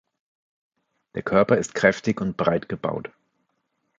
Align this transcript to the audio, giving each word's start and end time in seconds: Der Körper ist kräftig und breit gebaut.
Der 1.13 1.21
Körper 1.21 1.57
ist 1.57 1.75
kräftig 1.75 2.21
und 2.21 2.35
breit 2.35 2.67
gebaut. 2.67 3.11